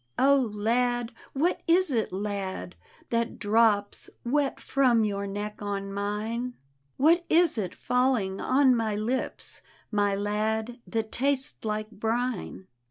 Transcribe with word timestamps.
"Oh, 0.17 0.49
lad, 0.55 1.11
what 1.33 1.61
is 1.67 1.91
it, 1.91 2.11
lad, 2.11 2.73
that 3.11 3.37
drops 3.37 4.09
Wet 4.25 4.59
from 4.59 5.03
your 5.03 5.27
neck 5.27 5.61
on 5.61 5.93
mine? 5.93 6.55
What 6.97 7.23
is 7.29 7.55
it 7.55 7.75
falling 7.75 8.39
on 8.41 8.75
my 8.75 8.95
lips. 8.95 9.61
My 9.91 10.15
lad, 10.15 10.79
that 10.87 11.11
tastes 11.11 11.63
like 11.63 11.91
brine?" 11.91 12.65